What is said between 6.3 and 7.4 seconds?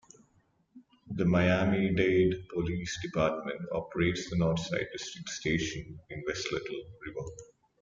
Little River.